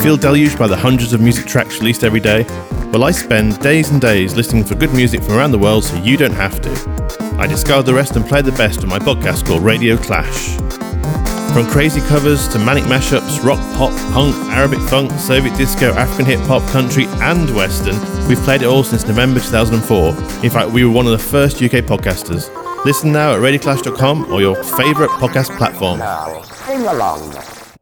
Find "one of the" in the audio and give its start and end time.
20.92-21.18